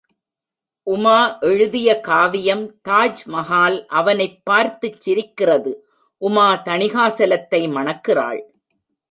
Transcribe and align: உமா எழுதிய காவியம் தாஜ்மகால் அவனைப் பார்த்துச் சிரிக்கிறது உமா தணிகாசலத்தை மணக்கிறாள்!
உமா 0.87 1.17
எழுதிய 1.41 1.99
காவியம் 1.99 2.63
தாஜ்மகால் 2.89 3.77
அவனைப் 3.91 4.41
பார்த்துச் 4.45 4.99
சிரிக்கிறது 5.01 5.73
உமா 6.21 6.63
தணிகாசலத்தை 6.65 7.61
மணக்கிறாள்! 7.71 8.41